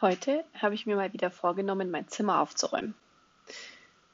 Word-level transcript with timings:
Heute 0.00 0.44
habe 0.54 0.76
ich 0.76 0.86
mir 0.86 0.94
mal 0.94 1.12
wieder 1.12 1.28
vorgenommen, 1.28 1.90
mein 1.90 2.06
Zimmer 2.06 2.40
aufzuräumen. 2.40 2.94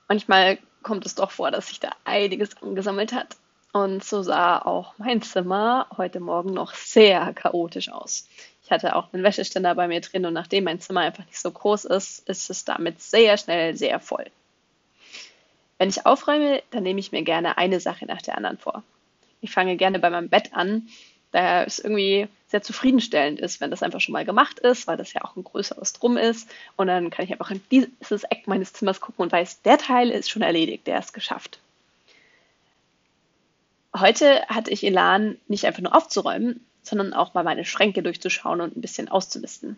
Manchmal 0.08 0.56
kommt 0.82 1.04
es 1.04 1.14
doch 1.14 1.30
vor, 1.30 1.50
dass 1.50 1.68
sich 1.68 1.78
da 1.78 1.90
einiges 2.04 2.56
angesammelt 2.62 3.12
hat. 3.12 3.36
Und 3.74 4.02
so 4.02 4.22
sah 4.22 4.58
auch 4.58 4.94
mein 4.96 5.20
Zimmer 5.20 5.86
heute 5.98 6.20
Morgen 6.20 6.54
noch 6.54 6.72
sehr 6.72 7.34
chaotisch 7.34 7.90
aus. 7.90 8.26
Ich 8.62 8.70
hatte 8.70 8.96
auch 8.96 9.12
einen 9.12 9.24
Wäscheständer 9.24 9.74
bei 9.74 9.86
mir 9.86 10.00
drin 10.00 10.24
und 10.24 10.32
nachdem 10.32 10.64
mein 10.64 10.80
Zimmer 10.80 11.00
einfach 11.00 11.26
nicht 11.26 11.38
so 11.38 11.50
groß 11.50 11.84
ist, 11.84 12.26
ist 12.30 12.48
es 12.48 12.64
damit 12.64 13.02
sehr 13.02 13.36
schnell 13.36 13.76
sehr 13.76 14.00
voll. 14.00 14.24
Wenn 15.76 15.90
ich 15.90 16.06
aufräume, 16.06 16.62
dann 16.70 16.84
nehme 16.84 17.00
ich 17.00 17.12
mir 17.12 17.24
gerne 17.24 17.58
eine 17.58 17.78
Sache 17.78 18.06
nach 18.06 18.22
der 18.22 18.38
anderen 18.38 18.56
vor. 18.56 18.82
Ich 19.42 19.50
fange 19.50 19.76
gerne 19.76 19.98
bei 19.98 20.08
meinem 20.08 20.30
Bett 20.30 20.54
an 20.54 20.88
da 21.34 21.64
es 21.64 21.80
irgendwie 21.80 22.28
sehr 22.46 22.62
zufriedenstellend 22.62 23.40
ist, 23.40 23.60
wenn 23.60 23.72
das 23.72 23.82
einfach 23.82 24.00
schon 24.00 24.12
mal 24.12 24.24
gemacht 24.24 24.60
ist, 24.60 24.86
weil 24.86 24.96
das 24.96 25.12
ja 25.12 25.24
auch 25.24 25.34
ein 25.34 25.42
größeres 25.42 25.92
Drum 25.92 26.16
ist. 26.16 26.48
Und 26.76 26.86
dann 26.86 27.10
kann 27.10 27.24
ich 27.24 27.32
einfach 27.32 27.50
in 27.50 27.60
dieses 27.72 28.22
Eck 28.22 28.46
meines 28.46 28.72
Zimmers 28.72 29.00
gucken 29.00 29.24
und 29.24 29.32
weiß, 29.32 29.62
der 29.62 29.76
Teil 29.76 30.10
ist 30.10 30.30
schon 30.30 30.42
erledigt, 30.42 30.86
der 30.86 31.00
ist 31.00 31.12
geschafft. 31.12 31.58
Heute 33.96 34.42
hatte 34.46 34.70
ich 34.70 34.86
Elan, 34.86 35.36
nicht 35.48 35.66
einfach 35.66 35.82
nur 35.82 35.96
aufzuräumen, 35.96 36.64
sondern 36.82 37.14
auch 37.14 37.34
mal 37.34 37.42
meine 37.42 37.64
Schränke 37.64 38.04
durchzuschauen 38.04 38.60
und 38.60 38.76
ein 38.76 38.80
bisschen 38.80 39.08
auszumisten. 39.08 39.76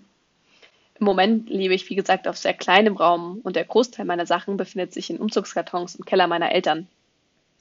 Im 1.01 1.07
Moment 1.07 1.49
lebe 1.49 1.73
ich, 1.73 1.89
wie 1.89 1.97
gesagt, 1.97 2.29
auf 2.29 2.37
sehr 2.37 2.55
kleinem 2.55 2.97
Raum 2.97 3.41
und 3.43 3.57
der 3.57 3.65
Großteil 3.65 4.05
meiner 4.05 4.27
Sachen 4.27 4.59
befindet 4.59 4.93
sich 4.93 5.09
in 5.09 5.19
Umzugskartons 5.19 5.95
im 5.95 6.05
Keller 6.05 6.27
meiner 6.27 6.53
Eltern. 6.53 6.87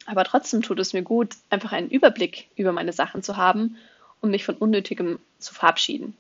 Aber 0.05 0.23
trotzdem 0.23 0.61
tut 0.61 0.79
es 0.79 0.93
mir 0.93 1.01
gut, 1.01 1.35
einfach 1.49 1.71
einen 1.71 1.89
Überblick 1.89 2.47
über 2.55 2.71
meine 2.71 2.93
Sachen 2.93 3.23
zu 3.23 3.37
haben 3.37 3.77
und 4.21 4.31
mich 4.31 4.45
von 4.45 4.55
Unnötigem 4.55 5.19
zu 5.39 5.53
verabschieden. 5.53 6.15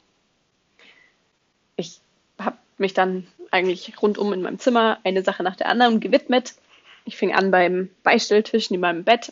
Ich 1.75 1.99
habe 2.39 2.57
mich 2.77 2.93
dann 2.93 3.27
eigentlich 3.51 4.01
rundum 4.01 4.33
in 4.33 4.41
meinem 4.41 4.59
Zimmer 4.59 4.99
eine 5.03 5.23
Sache 5.23 5.43
nach 5.43 5.55
der 5.55 5.69
anderen 5.69 5.99
gewidmet. 5.99 6.55
Ich 7.05 7.15
fing 7.15 7.33
an 7.33 7.51
beim 7.51 7.89
Beistelltisch 8.03 8.71
neben 8.71 8.81
meinem 8.81 9.03
Bett 9.03 9.31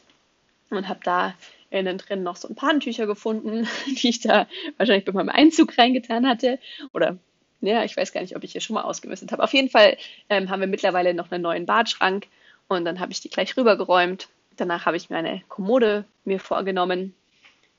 und 0.70 0.88
habe 0.88 1.00
da 1.04 1.34
innen 1.72 1.98
drin 1.98 2.22
noch 2.22 2.36
so 2.36 2.48
ein 2.48 2.56
paar 2.56 2.70
Handtücher 2.70 3.08
gefunden, 3.08 3.68
die 3.88 4.10
ich 4.10 4.22
da 4.22 4.48
wahrscheinlich 4.78 5.06
bei 5.06 5.12
meinem 5.12 5.30
Einzug 5.30 5.78
reingetan 5.78 6.28
hatte. 6.28 6.60
Oder 6.94 7.18
ja, 7.62 7.84
ich 7.84 7.98
weiß 7.98 8.12
gar 8.12 8.22
nicht, 8.22 8.36
ob 8.36 8.44
ich 8.44 8.52
hier 8.52 8.62
schon 8.62 8.76
mal 8.76 8.84
ausgemistet 8.84 9.32
habe. 9.32 9.44
Auf 9.44 9.54
jeden 9.54 9.70
Fall 9.70 9.98
ähm, 10.30 10.50
haben 10.50 10.60
wir 10.60 10.68
mittlerweile 10.68 11.14
noch 11.14 11.32
einen 11.32 11.42
neuen 11.42 11.66
Badschrank 11.66 12.28
und 12.68 12.86
dann 12.86 13.00
habe 13.00 13.12
ich 13.12 13.22
die 13.22 13.30
gleich 13.30 13.58
rübergeräumt 13.58 14.28
Danach 14.58 14.86
habe 14.86 14.98
ich 14.98 15.10
mir 15.10 15.18
eine 15.18 15.42
Kommode 15.50 16.06
mir 16.26 16.40
vorgenommen. 16.40 17.14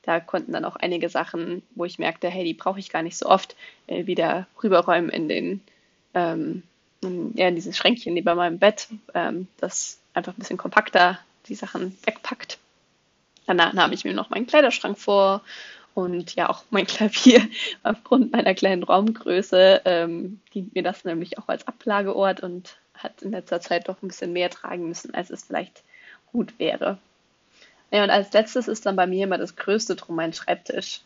Da 0.01 0.19
konnten 0.19 0.51
dann 0.51 0.65
auch 0.65 0.75
einige 0.75 1.09
Sachen, 1.09 1.63
wo 1.73 1.85
ich 1.85 1.97
merkte, 1.99 2.29
hey, 2.29 2.43
die 2.43 2.53
brauche 2.53 2.79
ich 2.79 2.91
gar 2.91 3.01
nicht 3.01 3.17
so 3.17 3.25
oft, 3.25 3.55
äh, 3.87 4.05
wieder 4.05 4.47
rüberräumen 4.61 5.09
in 5.09 5.27
den, 5.27 5.61
ähm, 6.13 6.63
in, 7.01 7.35
ja, 7.35 7.47
in 7.47 7.55
dieses 7.55 7.75
Schränkchen 7.75 8.13
neben 8.13 8.35
meinem 8.35 8.59
Bett, 8.59 8.87
ähm, 9.13 9.47
das 9.57 9.99
einfach 10.13 10.33
ein 10.33 10.39
bisschen 10.39 10.57
kompakter 10.57 11.19
die 11.47 11.55
Sachen 11.55 11.97
wegpackt. 12.05 12.59
Danach 13.47 13.73
nahm 13.73 13.91
ich 13.91 14.05
mir 14.05 14.13
noch 14.13 14.29
meinen 14.29 14.47
Kleiderschrank 14.47 14.97
vor 14.97 15.41
und 15.93 16.35
ja 16.35 16.49
auch 16.49 16.63
mein 16.69 16.85
Klavier 16.87 17.41
aufgrund 17.83 18.31
meiner 18.31 18.53
kleinen 18.53 18.83
Raumgröße 18.83 19.81
ähm, 19.85 20.39
dient 20.53 20.75
mir 20.75 20.83
das 20.83 21.03
nämlich 21.05 21.39
auch 21.39 21.47
als 21.47 21.67
Ablageort 21.67 22.41
und 22.41 22.77
hat 22.93 23.21
in 23.21 23.31
letzter 23.31 23.59
Zeit 23.59 23.87
doch 23.89 24.01
ein 24.01 24.07
bisschen 24.07 24.33
mehr 24.33 24.49
tragen 24.49 24.87
müssen, 24.87 25.13
als 25.13 25.29
es 25.29 25.45
vielleicht 25.45 25.83
gut 26.35 26.59
wäre. 26.59 26.97
Ja, 27.91 28.03
und 28.03 28.09
als 28.09 28.33
letztes 28.33 28.67
ist 28.67 28.85
dann 28.85 28.97
bei 28.97 29.07
mir 29.07 29.23
immer 29.23 29.37
das 29.37 29.55
Größte 29.55 29.95
drum 29.95 30.17
mein 30.17 30.33
Schreibtisch. 30.33 30.99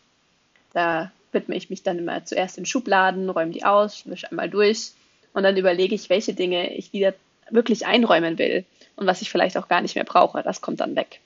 Da 0.73 1.11
widme 1.31 1.55
ich 1.55 1.69
mich 1.69 1.83
dann 1.83 1.99
immer 1.99 2.25
zuerst 2.25 2.57
in 2.57 2.65
Schubladen, 2.65 3.29
räume 3.29 3.51
die 3.51 3.63
aus, 3.63 4.09
wische 4.09 4.31
einmal 4.31 4.49
durch 4.49 4.93
und 5.33 5.43
dann 5.43 5.55
überlege 5.55 5.93
ich, 5.93 6.09
welche 6.09 6.33
Dinge 6.33 6.73
ich 6.73 6.91
wieder 6.91 7.13
wirklich 7.51 7.85
einräumen 7.85 8.39
will 8.39 8.65
und 8.95 9.05
was 9.05 9.21
ich 9.21 9.29
vielleicht 9.29 9.57
auch 9.57 9.67
gar 9.67 9.81
nicht 9.81 9.93
mehr 9.93 10.03
brauche. 10.03 10.41
Das 10.41 10.61
kommt 10.61 10.79
dann 10.79 10.95
weg. 10.95 11.19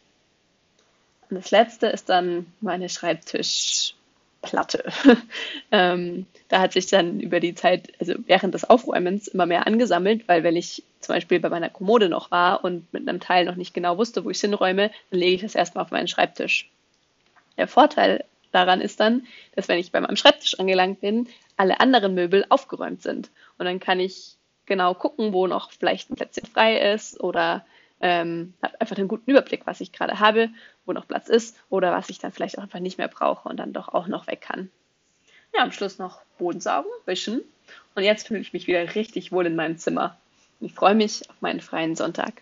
Und 1.30 1.38
das 1.38 1.52
letzte 1.52 1.88
ist 1.88 2.10
dann 2.10 2.46
meine 2.60 2.90
Schreibtisch, 2.90 3.96
Platte. 4.44 4.84
ähm, 5.72 6.28
da 6.50 6.60
hat 6.60 6.74
sich 6.74 6.86
dann 6.88 7.20
über 7.20 7.40
die 7.40 7.56
Zeit, 7.56 7.92
also 8.00 8.14
während 8.28 8.54
des 8.54 8.70
Aufräumens, 8.70 9.28
immer 9.28 9.48
mehr 9.48 9.66
angesammelt, 9.66 10.28
weil 10.28 10.44
wenn 10.44 10.56
ich 10.56 10.84
zum 11.00 11.16
Beispiel 11.16 11.40
bei 11.40 11.50
meiner 11.50 11.70
Kommode 11.70 12.10
noch 12.10 12.30
war 12.30 12.64
und 12.64 12.92
mit 12.94 13.08
einem 13.08 13.20
Teil 13.20 13.46
noch 13.46 13.56
nicht 13.56 13.74
genau 13.74 13.98
wusste, 13.98 14.24
wo 14.24 14.30
ich 14.30 14.38
es 14.38 14.42
hinräume, 14.42 14.92
dann 15.10 15.20
lege 15.20 15.36
ich 15.36 15.42
das 15.42 15.56
erstmal 15.56 15.84
auf 15.86 15.92
meinen 15.92 16.08
Schreibtisch. 16.08 16.70
Der 17.58 17.68
Vorteil 17.68 18.26
daran 18.52 18.82
ist 18.82 19.00
dann, 19.00 19.26
dass 19.56 19.68
wenn 19.68 19.80
ich 19.80 19.92
bei 19.92 20.02
meinem 20.02 20.16
Schreibtisch 20.16 20.60
angelangt 20.60 21.02
bin, 21.02 21.28
alle 21.58 21.80
anderen 21.80 22.14
Möbel 22.14 22.46
aufgeräumt 22.50 23.02
sind. 23.02 23.32
Und 23.58 23.66
dann 23.66 23.80
kann 23.80 24.00
ich 24.00 24.36
genau 24.66 24.94
gucken, 24.94 25.34
wo 25.34 25.48
noch 25.48 25.72
vielleicht 25.72 26.10
ein 26.10 26.16
Plätzchen 26.16 26.46
frei 26.46 26.94
ist 26.94 27.20
oder 27.20 27.66
ähm, 28.04 28.54
habe 28.62 28.80
einfach 28.82 28.98
einen 28.98 29.08
guten 29.08 29.32
Überblick, 29.32 29.66
was 29.66 29.80
ich 29.80 29.94
gerade 29.94 30.20
habe, 30.20 30.50
wo 30.86 30.92
noch 30.92 31.08
Platz 31.08 31.30
ist 31.30 31.58
oder 31.70 31.94
was 31.94 32.10
ich 32.10 32.20
dann 32.20 32.34
vielleicht 32.34 32.58
auch 32.58 32.64
einfach 32.64 32.82
nicht 32.82 32.98
mehr 32.98 33.08
brauche 33.08 33.48
und 33.48 33.58
dann 33.58 33.72
doch 33.72 33.88
auch 33.88 34.08
noch 34.08 34.28
weg 34.28 34.42
kann. 34.42 34.70
Ja, 35.56 35.64
am 35.64 35.72
Schluss 35.72 36.00
noch 36.00 36.22
Boden 36.38 36.60
saugen, 36.60 36.90
wischen 37.06 37.42
und 37.96 38.04
jetzt 38.04 38.28
fühle 38.28 38.42
ich 38.42 38.52
mich 38.52 38.68
wieder 38.68 38.96
richtig 38.96 39.32
wohl 39.32 39.46
in 39.46 39.56
meinem 39.56 39.78
Zimmer. 39.78 40.18
Ich 40.60 40.74
freue 40.74 40.96
mich 40.96 41.30
auf 41.30 41.42
meinen 41.42 41.62
freien 41.62 41.96
Sonntag. 41.96 42.42